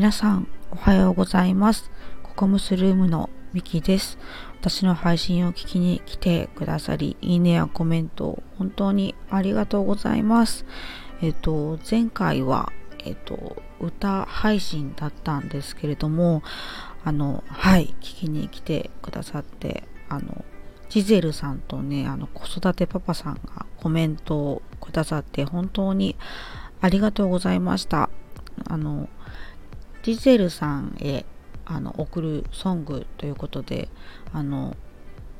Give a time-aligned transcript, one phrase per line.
[0.00, 1.90] 皆さんおはようございます。
[2.22, 4.16] ココムスルームのミキです。
[4.58, 10.64] 私の配信を聞きに来てくださりいいねやコメント本当にありがとうございます。
[11.20, 12.72] えっと前回は
[13.04, 16.42] えっと歌配信だったんですけれども
[17.04, 20.46] あのはい聞きに来てくださってあの
[20.88, 26.16] ジゼルさんとねあの子育てパパさんがコメントをくださって本当に
[26.80, 28.08] ありがとうございました。
[28.66, 29.10] あの
[30.02, 31.24] ジゼルさんへ
[31.64, 33.88] あの送るソングということで
[34.32, 34.76] あの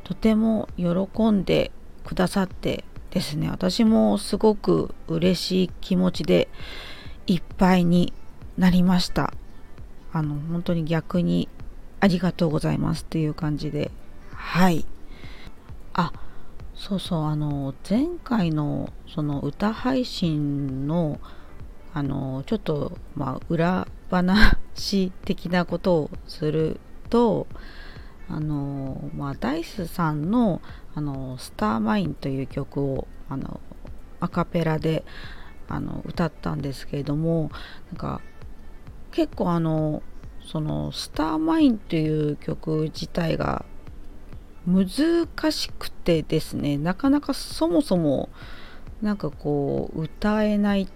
[0.05, 1.71] とても喜んで
[2.05, 3.49] くださってですね。
[3.51, 6.49] 私もすごく嬉しい気持ちで
[7.27, 8.13] いっぱいに
[8.57, 9.33] なりました。
[10.13, 11.49] あの本当に逆に
[12.01, 13.91] ありがとうございますっていう感じで。
[14.33, 14.85] はい。
[15.93, 16.13] あ
[16.75, 17.25] そうそう。
[17.25, 21.21] あの前回のその歌配信の
[21.93, 27.47] あのちょっとまあ裏話的なことをすると
[28.29, 30.61] あのまあダイスさんの
[30.95, 33.61] あのスターマインという曲をあの
[34.19, 35.05] アカペラで
[35.69, 37.51] あの歌ったんですけれども
[37.93, 38.21] なんか
[39.13, 40.03] 結構あの
[40.45, 43.65] そのスターマインという曲自体が
[44.67, 48.29] 難しくてですねなかなかそもそも
[49.01, 50.89] なんかこう歌えない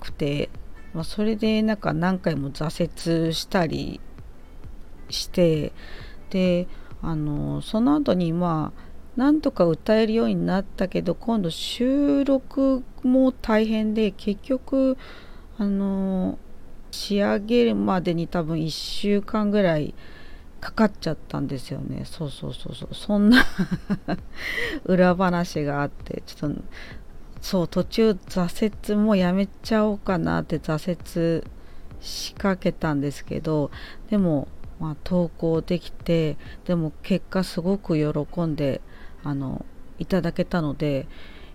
[0.00, 0.50] くて、
[0.94, 4.00] まあ、それでなんか何回も挫折したり
[5.10, 5.72] して
[6.30, 6.66] で
[7.02, 8.84] あのその後にまあ
[9.16, 14.96] なんとか歌えるようになったけど今度収録も大変で結局
[15.58, 16.38] あの
[16.90, 19.94] 仕上げるまでに多分1週間ぐらい
[20.60, 22.04] かかっちゃったんですよね。
[22.06, 22.94] そうそうそうそう。
[22.94, 23.44] そんな
[24.86, 26.60] 裏話があってちょっと
[27.44, 31.46] そう途中挫折もやめちゃおうかなって挫折
[32.00, 33.70] しかけたんですけど
[34.08, 34.48] でも、
[34.80, 38.80] まあ、投稿できてでも結果すごく喜んで
[39.22, 39.66] あの
[39.98, 41.06] いただけたので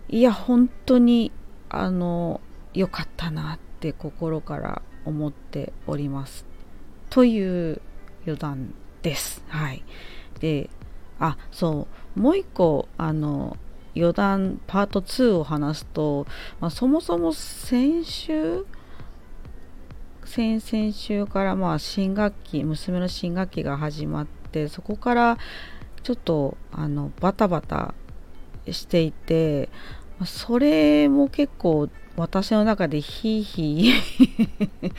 [0.10, 1.32] いや本当に
[1.70, 2.40] あの
[2.76, 6.46] 良かったなって心から思っております
[7.10, 7.82] という
[8.28, 9.44] 余談です。
[9.48, 9.84] はい、
[10.40, 10.70] で
[11.20, 13.58] あそうもう一個あの
[14.00, 16.26] 余談パート2を話すと、
[16.60, 18.66] まあ、そもそも先週
[20.26, 25.38] 先々週からまあ新学期娘の新学期が始まってそこから
[26.04, 27.94] ちょっとあのバタバタ
[28.70, 29.70] していて
[30.26, 34.94] それも結構私の中でヒーヒーい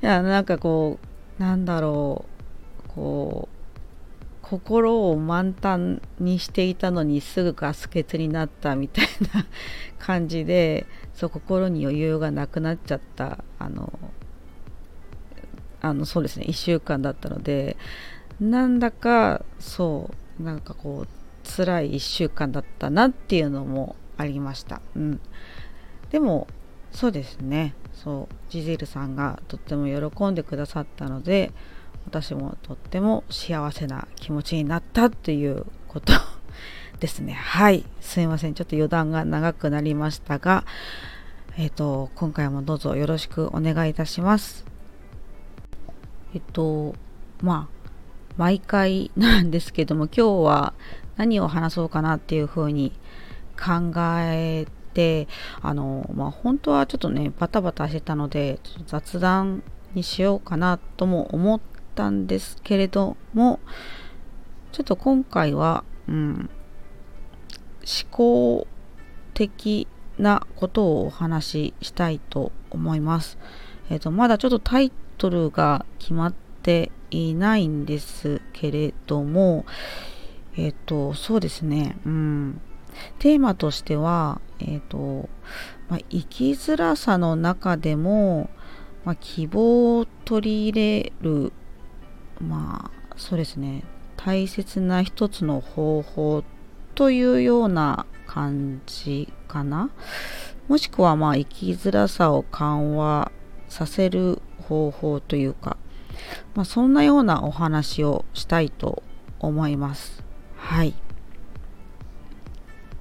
[0.00, 0.98] やなんかこ
[1.38, 2.24] うなんだろ
[2.86, 3.59] うこう
[4.50, 9.46] 心を満タンにしていたのにすぐガス欠になったみたいな
[10.00, 13.92] 感じでそう心に余裕がなくなっちゃったあの
[15.80, 17.76] あのそうですね1週間だったので
[18.40, 21.08] なんだかそうなんかこう
[21.48, 24.82] 辛い1週間だったなっていうのもありました。
[24.96, 25.20] うん、
[26.10, 26.48] でも
[26.90, 31.52] そうですねそうジゼルさんがとっても喜んでくださったので
[32.06, 36.12] 私もとっても幸せな気持ちになったっていうこと
[36.98, 37.32] ですね。
[37.38, 37.84] はい。
[38.00, 38.54] すいません。
[38.54, 40.64] ちょっと余談が長くなりましたが、
[41.56, 44.64] えっ、ー、と、今回もどうぞよろしくお願いいたします。
[46.34, 46.94] えっと、
[47.42, 47.80] まあ、
[48.36, 50.74] 毎回なんですけども、今日は
[51.16, 52.92] 何を話そうかなっていうふうに
[53.58, 55.28] 考えて、
[55.60, 59.62] あの、まあ、本当はちょっとね、バタバタしてたので、雑談
[59.94, 61.60] にしようかなとも思っ
[61.94, 63.60] たんですけれども
[64.72, 66.50] ちょっと今回は、うん、
[67.80, 68.66] 思考
[69.34, 73.38] 的なことをお話ししたいと思います。
[73.88, 79.64] えっ、ー、と、まだちょっとタイトルが決まっていないんですけれども、
[80.56, 82.60] えっ、ー、と、そうですね、うん、
[83.18, 85.28] テーマとしては、えっ、ー、と、
[85.88, 88.50] まあ、生きづらさの中でも、
[89.04, 91.52] まあ、希望を取り入れる
[92.40, 93.84] まあそうですね
[94.16, 96.44] 大切な一つの方法
[96.94, 99.90] というような感じかな
[100.68, 103.32] もしくはまあ生きづらさを緩和
[103.68, 105.76] させる方法というか、
[106.54, 109.02] まあ、そんなようなお話をしたいと
[109.38, 110.22] 思います。
[110.56, 110.94] はい。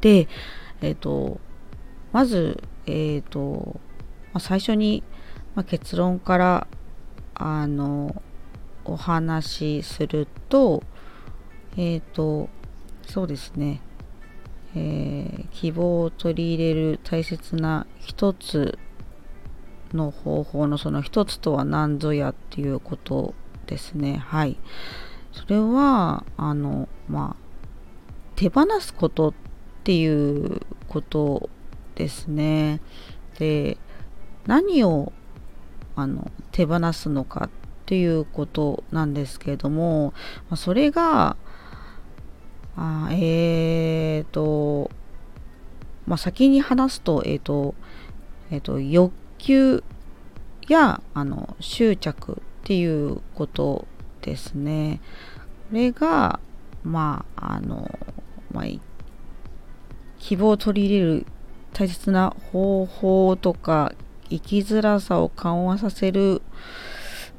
[0.01, 0.27] で、
[0.81, 1.39] えっ、ー、と、
[2.11, 3.79] まず、えっ、ー、と、
[4.33, 5.03] まあ、最初に、
[5.55, 6.67] まあ、結論から、
[7.35, 8.21] あの、
[8.85, 10.83] お話しすると、
[11.77, 12.49] えっ、ー、と、
[13.07, 13.81] そうですね、
[14.75, 18.77] えー、希望を取り入れる大切な一つ
[19.93, 23.33] の方法のその一つとは何ぞやっていうこと
[23.65, 24.17] ですね。
[24.17, 24.57] はい。
[25.31, 27.49] それはあのまあ
[28.35, 29.33] 手放すことっ
[29.83, 31.49] ていうこと
[31.95, 32.81] ですね。
[33.37, 33.77] で
[34.45, 35.11] 何を
[35.95, 37.49] あの手放すのか
[37.89, 40.13] っていうことなんですけれども、
[40.47, 41.35] まあ、それが
[42.77, 44.91] あえっ、ー、と、
[46.05, 47.73] まあ、先に話すと,、えーと
[48.51, 49.83] えーと、欲求
[50.67, 53.87] やあの執着っていうこと
[54.21, 55.01] ですね。
[55.71, 56.39] これが
[56.83, 57.89] まああの、
[58.51, 58.65] まあ、
[60.19, 61.25] 希望を取り入れる
[61.73, 63.95] 大切な方法とか
[64.29, 66.43] 生きづらさを緩和させる、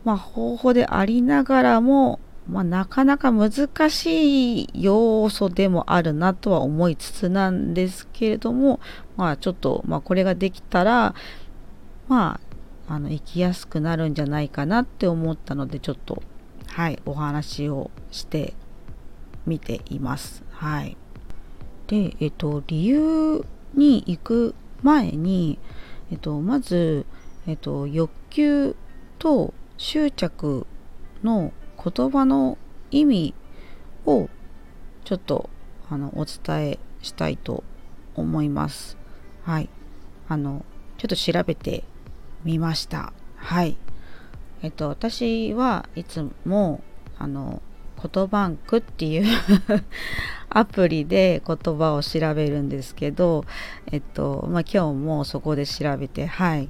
[0.05, 8.81] まあ、方法でありながらも、まあ、なかなか難しい要素でもあるなとは思いつつなんですけれども、
[9.17, 11.15] まあ、ちょっと、まあ、これができたら、
[12.09, 12.41] ま
[12.89, 16.25] あ、あの生きやすくなるんじゃないかなって思ったのでちょっと
[16.67, 18.55] はいお話をして
[19.47, 20.43] みています。
[20.51, 20.97] はい、
[21.87, 23.45] で、えっと、理由
[23.75, 25.59] に行く前に、
[26.11, 27.07] えっと、まず、
[27.47, 28.75] えっと、欲求
[29.19, 30.67] と執着
[31.25, 32.59] の言葉の
[32.91, 33.35] 意味
[34.05, 34.29] を
[35.05, 35.49] ちょっと
[35.89, 37.65] あのお伝えしたいと
[38.15, 38.99] 思います。
[39.43, 39.71] はい。
[40.29, 40.67] あの、
[40.99, 41.85] ちょっと調べて
[42.45, 43.15] みました。
[43.37, 43.79] はい。
[44.63, 46.83] えっと、私はいつも、
[47.19, 47.63] あの、
[47.97, 49.27] 言バンクっていう
[50.51, 53.47] アプリで言葉を調べるんですけど、
[53.91, 56.69] えっと、まあ、今日もそこで調べて、はい。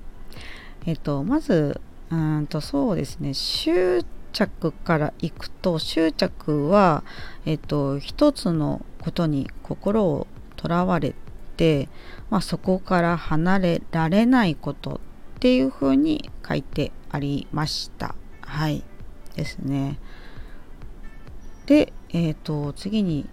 [0.86, 1.80] えっと、まず、
[2.10, 7.04] うんと、そうですね、執着からいくと、執着は、
[7.46, 10.26] えっと、一つのことに心を
[10.56, 11.14] とらわれ
[11.56, 11.88] て、
[12.30, 15.00] まあ、そこから離れられないこと
[15.36, 18.14] っていうふうに書いてありました。
[18.42, 18.82] はい。
[19.36, 19.98] ですね。
[21.66, 23.28] で、えっ、ー、と、次に、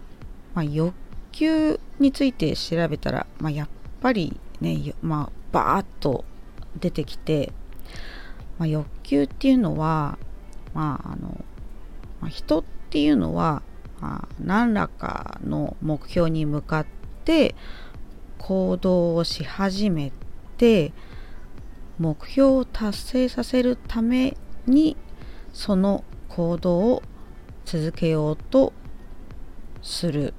[0.53, 0.93] まあ、欲
[1.31, 3.67] 求について調べたら、まあ、やっ
[4.01, 6.23] ぱりね、まあ、バーッと
[6.79, 7.51] 出てきて、
[8.57, 10.17] まあ、欲求っていうのは、
[10.73, 11.43] まあ、あの、
[12.21, 13.61] まあ、人っていうのは、
[13.99, 16.85] まあ、何らかの目標に向かっ
[17.25, 17.55] て
[18.37, 20.11] 行動をし始め
[20.57, 20.93] て
[21.99, 24.37] 目標を達成させるため
[24.67, 24.95] に
[25.53, 27.03] その行動を
[27.65, 28.73] 続けようと
[29.81, 30.33] する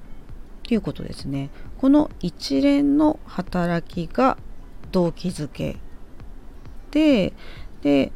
[0.63, 1.49] ということですね。
[1.77, 4.37] この一連の働きが
[4.91, 5.77] 動機づけ
[6.91, 7.33] で
[7.81, 8.11] で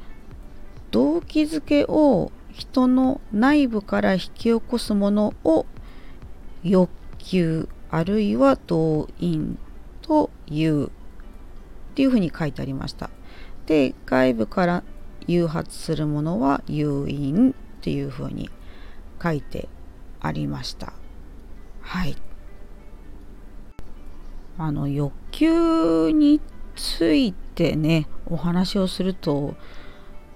[0.92, 5.66] 動機づけを人の内部から引き起こすものを
[6.64, 9.58] 欲求あるいは動員
[10.02, 10.90] というっ
[11.96, 13.10] ていうふうに書いてありました。
[13.66, 14.84] で外部から
[15.28, 18.50] 誘発するものは誘引っていうふうに
[19.22, 19.70] 書いて
[20.20, 20.94] ありました。
[21.82, 22.16] はい。
[24.58, 26.40] あの欲求に
[26.76, 29.56] ついてねお話をすると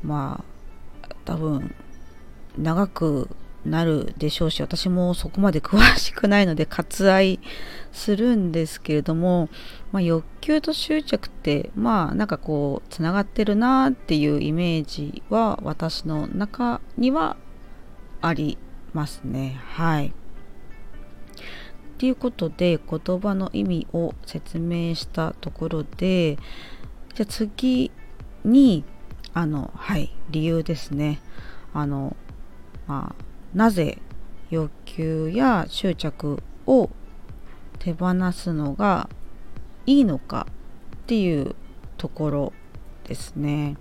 [0.04, 0.44] ま
[1.02, 1.74] あ多分
[2.58, 3.30] 長く
[3.66, 7.40] なるでしょうし私もそこまで詳しくないので割愛
[7.92, 9.50] するんですけれども、
[9.92, 17.36] まあ、欲求と執着ってまあなんかこうつながってるなっていうイメージは私の中には
[18.22, 18.58] あり
[18.94, 20.14] ますねはい。
[21.98, 26.38] ということで言葉の意味を説明したところで
[27.18, 27.90] じゃあ次
[28.44, 28.84] に
[29.34, 31.20] あのはい理由ですね
[31.74, 32.16] あの
[32.86, 33.98] まあなぜ
[34.52, 36.92] 欲求や執着を
[37.80, 39.10] 手放すのが
[39.88, 40.46] いいのか
[40.96, 41.56] っていう
[41.98, 42.54] ところ
[43.08, 43.78] ですね。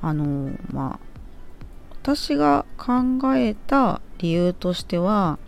[0.00, 1.00] あのまあ
[2.00, 5.38] 私が考えた理由としては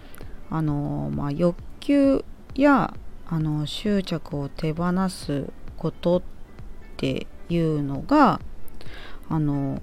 [0.50, 2.22] あの、まあ、欲求
[2.54, 2.92] や
[3.26, 6.22] あの執着を手放すことっ
[7.02, 8.40] ていうのが
[9.28, 9.82] あの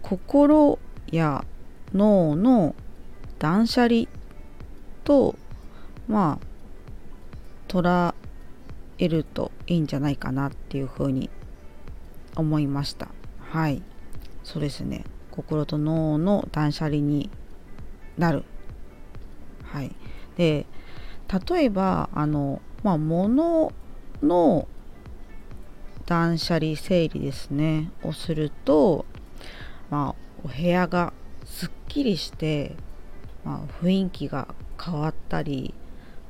[0.00, 0.78] 心
[1.12, 1.44] や
[1.92, 2.74] 脳の
[3.38, 4.04] 断捨離
[5.04, 5.36] と
[6.08, 6.46] まあ
[7.68, 8.14] 捉
[8.98, 11.28] えるといいんじゃないかなっていうふうに
[12.36, 13.08] 思いました。
[13.50, 13.82] はい。
[14.42, 15.04] そうですね。
[15.30, 17.28] 心と脳の断捨離に
[18.16, 18.44] なる。
[19.62, 19.94] はい。
[20.38, 20.64] で
[21.50, 23.72] 例えばあのまあ物
[24.22, 24.68] の
[26.10, 29.06] 断捨離整理ですねをすると
[29.90, 30.14] まあ
[30.44, 31.12] お部屋が
[31.44, 32.74] すっきりして、
[33.44, 34.48] まあ、雰囲気が
[34.82, 35.72] 変わったり、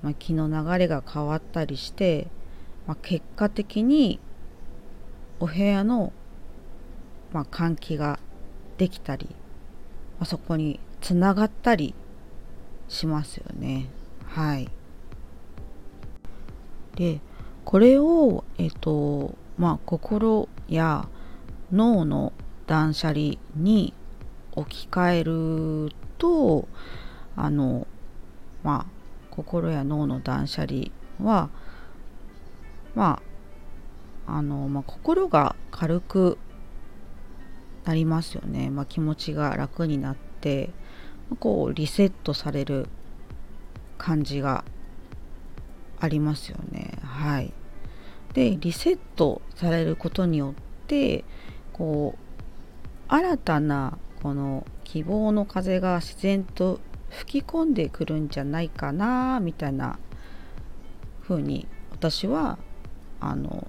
[0.02, 2.26] まあ、気の流れが変わったりして、
[2.86, 4.20] まあ、結果的に
[5.38, 6.12] お部屋の
[7.32, 8.18] まあ、換気が
[8.76, 9.28] できたり、
[10.18, 11.94] まあ、そこにつながったり
[12.88, 13.88] しますよね。
[14.26, 14.68] はい。
[16.96, 17.20] で
[17.64, 21.06] これをえっ、とまあ心や
[21.70, 22.32] 脳の
[22.66, 23.92] 断捨離に
[24.52, 26.66] 置き換えると
[27.36, 27.86] あの
[28.62, 28.90] まあ
[29.30, 30.84] 心や脳の断捨離
[31.22, 31.50] は
[32.94, 33.20] ま
[34.26, 36.38] ああの、まあ、心が軽く
[37.84, 40.70] なりますよね、まあ、気持ちが楽になって
[41.38, 42.88] こうリセットされる
[43.98, 44.64] 感じが
[46.00, 46.98] ありますよね。
[47.04, 47.52] はい。
[48.32, 51.24] でリセットされることによって
[51.72, 52.20] こう
[53.08, 59.98] 新たなこの希望の風が自然と吹き込んでくるんじゃないかなみたいな
[61.22, 62.58] 風に私は
[63.20, 63.66] あの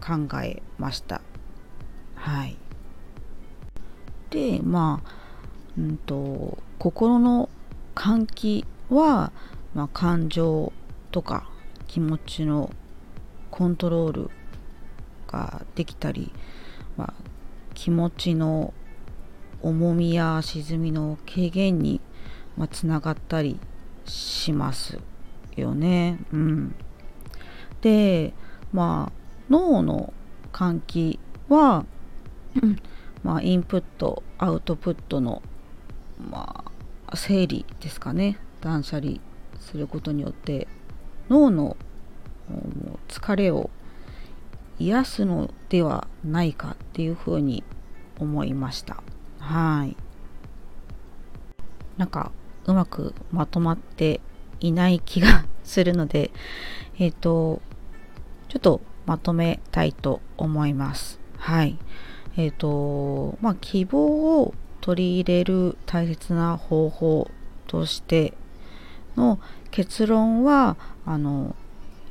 [0.00, 1.20] 考えました。
[2.16, 2.56] はい。
[4.30, 5.10] でまあ、
[5.78, 7.48] うんと、心の
[7.94, 9.32] 換気は、
[9.74, 10.72] まあ、感情
[11.10, 11.48] とか
[11.86, 12.70] 気持ちの
[13.52, 14.30] コントロール
[15.28, 16.32] ができたり、
[16.96, 17.14] まあ、
[17.74, 18.72] 気持ちの
[19.60, 22.00] 重みや沈みの軽減に、
[22.56, 23.60] まあ、つながったり
[24.06, 24.98] します
[25.54, 26.18] よね。
[26.32, 26.74] うん、
[27.82, 28.32] で
[28.72, 30.14] まあ脳の
[30.52, 31.84] 換気は、
[33.22, 35.42] まあ、インプットアウトプットの、
[36.18, 36.64] ま
[37.06, 39.18] あ、整理ですかね断捨離
[39.60, 40.66] することによって
[41.28, 41.76] 脳の
[43.12, 43.68] 疲れを
[44.78, 47.62] 癒すのではないかっていうふうに
[48.18, 49.02] 思いました。
[49.38, 49.96] はい。
[51.98, 52.32] なんか
[52.64, 54.20] うまくまとまって
[54.60, 56.30] いない気がするので
[56.98, 57.60] えっ、ー、と
[58.48, 61.20] ちょっとまとめたいと思います。
[61.36, 61.78] はい。
[62.36, 67.30] えっ、ー、とまあ希望を取り入れる大切な方法
[67.66, 68.32] として
[69.16, 69.38] の
[69.70, 71.54] 結論はあの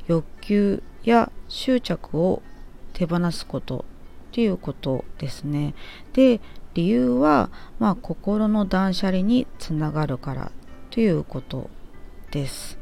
[0.06, 2.42] 欲求や執着を
[2.92, 3.84] 手放すこと
[4.30, 5.74] っていうことですね。
[6.12, 6.40] で
[6.74, 10.52] 理由は、まあ、心の断捨離につながるから
[10.90, 11.68] ということ
[12.30, 12.78] です。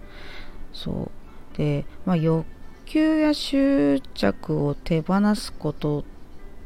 [0.73, 1.11] そ
[1.55, 2.47] うで、まあ、欲
[2.87, 6.05] 求や執着を手放すことっ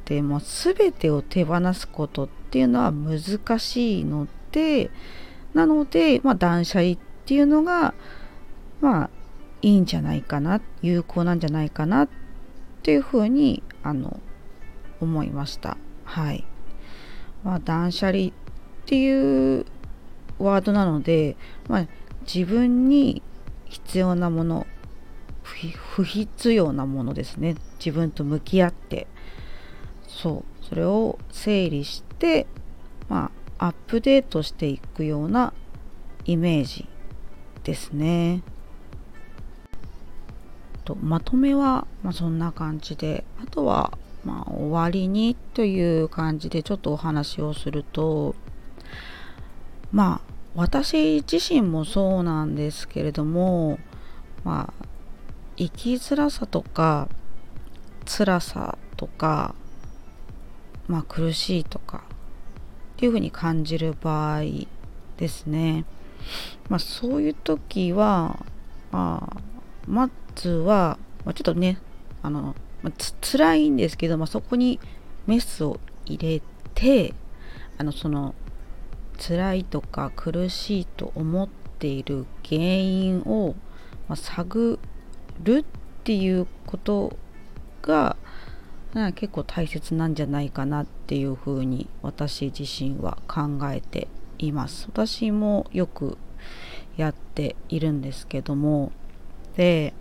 [0.05, 4.91] て、まあ、全てを手放すことっていうのは難しいので
[5.55, 7.95] なので、まあ、断捨離っていうのが
[8.81, 9.11] まあ
[9.65, 12.09] いいんじゃないかな有効なんじゃないかなっ
[12.83, 14.21] ていうふうにあの
[15.01, 15.79] 思いました。
[16.05, 16.45] はい。
[17.45, 18.31] まあ断捨離っ
[18.85, 19.65] ていう
[20.39, 21.87] ワードなので、まあ、
[22.31, 23.23] 自分に
[23.65, 24.67] 必要なもの
[25.43, 27.55] 不必要なものですね。
[27.79, 29.07] 自分と向き合って。
[30.07, 30.65] そう。
[30.67, 32.47] それを整理して
[33.09, 35.55] まあアップデートしていくような
[36.27, 36.87] イメージ
[37.63, 38.43] ですね。
[40.85, 48.35] とまとめは、まあ、そんな感じであとは、まあ、終わりにという感じでちょっとお話をすると
[49.93, 53.79] まあ私自身もそうなんですけれども
[54.45, 54.85] まあ
[55.57, 57.09] 生きづらさとか
[58.07, 59.55] 辛さとか
[60.87, 62.05] まあ苦しいとか
[62.95, 64.43] っていうふうに感じる場合
[65.17, 65.85] ですね。
[66.69, 68.45] まあそういう時は
[68.93, 69.54] まあ
[69.87, 71.79] まずは、まあ、ちょっとね
[72.23, 74.81] あの、まあ、つ辛いんですけど、まあ、そこに
[75.27, 76.43] メスを入れ
[76.75, 77.15] て
[77.79, 78.35] あのその
[79.19, 81.49] 辛いとか苦しいと思っ
[81.79, 83.55] ている原因を、
[84.09, 84.79] まあ、探
[85.43, 85.65] るっ
[86.05, 87.17] ていうこと
[87.83, 88.17] が
[89.15, 94.87] 結構大切なんじゃないかなっていうふうに私自身は考えています。
[94.89, 96.17] 私もよく
[96.97, 98.93] やっているんですけども
[99.57, 99.95] で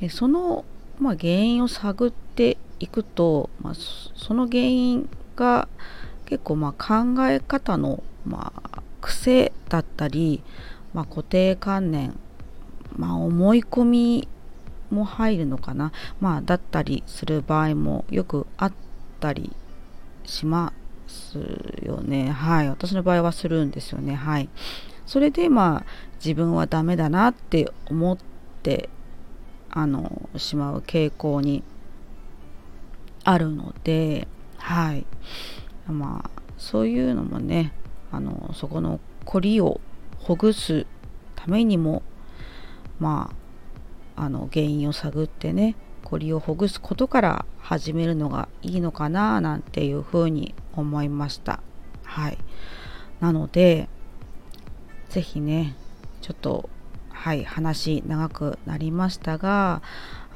[0.00, 0.64] でその、
[0.98, 5.68] まあ、原因を探っていくと、まあ、その原因が
[6.26, 10.42] 結構まあ考え方の、まあ、癖だったり、
[10.92, 12.18] まあ、固定観念、
[12.96, 14.28] まあ、思い込み
[14.90, 18.72] も入るのかな、まあ、だったりする場合もよくあっ
[19.20, 19.52] たり
[20.24, 20.72] しま
[21.06, 21.38] す
[21.82, 22.30] よね。
[22.30, 22.68] はい。
[22.68, 24.14] 私の場合はするんですよね。
[24.14, 24.48] はい。
[25.06, 25.84] それでまあ
[26.24, 28.31] 自分はダメだなって思って
[29.70, 31.62] あのしまう傾向に
[33.24, 34.28] あるので
[34.58, 35.06] はい。
[35.86, 37.72] まあそういうのもね
[38.12, 39.80] あのそこの凝りを
[40.18, 40.86] ほぐす
[41.34, 42.02] ためにも
[43.00, 43.34] ま
[44.16, 51.60] ああの原因を探ってねこりをほぐすことから始めるのがいいのかななんていうふうに思いました。
[52.04, 52.38] はい。
[53.20, 53.88] なので
[55.08, 55.76] 是非ね
[56.20, 56.68] ちょっと
[57.22, 59.80] はい話長くなりましたが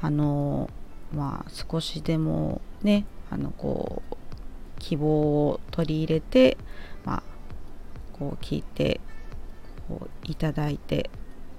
[0.01, 0.69] あの
[1.13, 4.15] まあ少しでもねあのこう
[4.79, 6.57] 希望を取り入れて
[7.03, 7.23] まあ
[8.13, 9.01] こう聞いて
[9.89, 11.09] こういただいて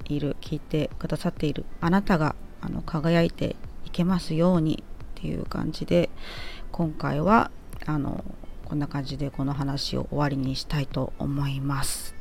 [0.06, 3.54] いる聞いてくださっているあなたがあの輝いて
[3.84, 4.82] いけますように
[5.18, 6.08] っていう感じで
[6.72, 7.50] 今回は
[7.84, 8.24] あの
[8.64, 12.17] こんな感じでこの話を終わりにしたいと思います。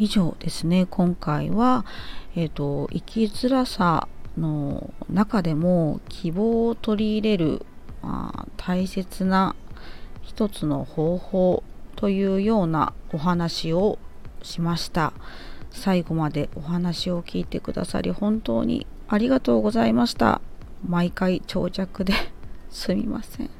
[0.00, 0.86] 以上ですね。
[0.86, 1.84] 今回は、
[2.34, 7.66] えーと、生きづらさの中でも希望を取り入れる、
[8.00, 9.54] まあ、大切な
[10.22, 11.62] 一つの方法
[11.96, 13.98] というようなお話を
[14.42, 15.12] しました。
[15.70, 20.40] 最後までお話を聞いてくださり本当にありがとうございました。
[20.82, 22.14] 毎回長尺で
[22.72, 23.50] すみません。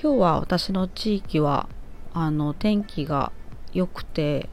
[0.00, 1.68] 今日は私の地域は
[2.14, 3.32] あの天気が
[3.72, 4.48] 良くて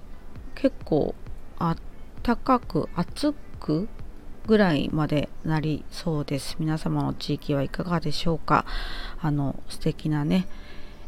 [0.55, 1.13] 結構
[1.59, 1.77] あっ
[2.23, 3.87] たかく暑く
[4.47, 6.55] ぐらいまでなりそうです。
[6.59, 8.65] 皆様の地域はいかがでしょうか。
[9.21, 10.47] あの素敵なね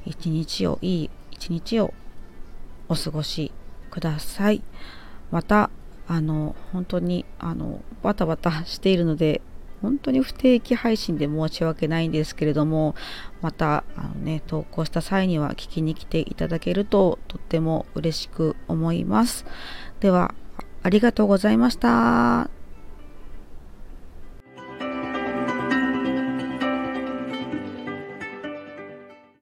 [0.06, 1.94] 一日をいい一日を
[2.90, 3.52] お過ごし
[3.92, 4.62] ください。
[5.32, 5.70] また
[6.08, 9.42] あの本当にあのバタバタしているので
[9.82, 12.96] 本当に不定期配信で申し訳ないんですけれども
[13.42, 19.46] またあの、ね、投稿した際には聞きに来ていただけるととっても嬉しく思います。
[20.00, 20.34] では
[20.84, 22.57] ありがとうございました。